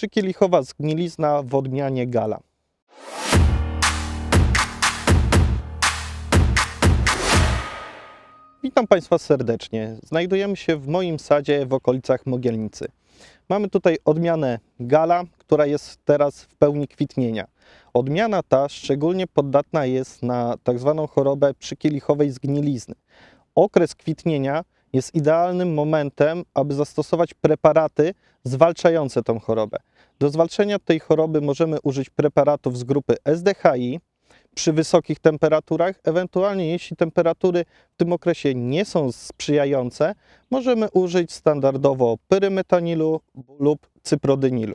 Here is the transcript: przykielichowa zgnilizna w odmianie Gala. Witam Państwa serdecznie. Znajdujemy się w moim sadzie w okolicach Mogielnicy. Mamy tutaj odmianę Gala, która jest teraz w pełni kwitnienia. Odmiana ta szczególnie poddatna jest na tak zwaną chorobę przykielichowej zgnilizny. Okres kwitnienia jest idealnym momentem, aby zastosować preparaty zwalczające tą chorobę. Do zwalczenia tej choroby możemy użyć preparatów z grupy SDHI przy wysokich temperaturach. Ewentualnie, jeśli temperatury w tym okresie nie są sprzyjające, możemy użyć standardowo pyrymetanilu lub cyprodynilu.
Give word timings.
przykielichowa 0.00 0.62
zgnilizna 0.62 1.42
w 1.42 1.54
odmianie 1.54 2.06
Gala. 2.06 2.40
Witam 8.62 8.86
Państwa 8.86 9.18
serdecznie. 9.18 9.96
Znajdujemy 10.02 10.56
się 10.56 10.76
w 10.76 10.88
moim 10.88 11.18
sadzie 11.18 11.66
w 11.66 11.72
okolicach 11.72 12.26
Mogielnicy. 12.26 12.88
Mamy 13.48 13.68
tutaj 13.68 13.98
odmianę 14.04 14.58
Gala, 14.80 15.24
która 15.38 15.66
jest 15.66 16.04
teraz 16.04 16.42
w 16.42 16.54
pełni 16.54 16.88
kwitnienia. 16.88 17.46
Odmiana 17.94 18.42
ta 18.42 18.68
szczególnie 18.68 19.26
poddatna 19.26 19.86
jest 19.86 20.22
na 20.22 20.54
tak 20.64 20.78
zwaną 20.78 21.06
chorobę 21.06 21.54
przykielichowej 21.54 22.30
zgnilizny. 22.30 22.94
Okres 23.54 23.94
kwitnienia 23.94 24.64
jest 24.92 25.14
idealnym 25.14 25.74
momentem, 25.74 26.44
aby 26.54 26.74
zastosować 26.74 27.34
preparaty 27.34 28.14
zwalczające 28.44 29.22
tą 29.22 29.40
chorobę. 29.40 29.78
Do 30.18 30.30
zwalczenia 30.30 30.78
tej 30.78 31.00
choroby 31.00 31.40
możemy 31.40 31.78
użyć 31.82 32.10
preparatów 32.10 32.78
z 32.78 32.84
grupy 32.84 33.14
SDHI 33.24 34.00
przy 34.54 34.72
wysokich 34.72 35.18
temperaturach. 35.18 35.96
Ewentualnie, 36.04 36.70
jeśli 36.70 36.96
temperatury 36.96 37.64
w 37.94 37.96
tym 37.96 38.12
okresie 38.12 38.54
nie 38.54 38.84
są 38.84 39.12
sprzyjające, 39.12 40.14
możemy 40.50 40.90
użyć 40.90 41.32
standardowo 41.32 42.16
pyrymetanilu 42.28 43.20
lub 43.58 43.86
cyprodynilu. 44.02 44.74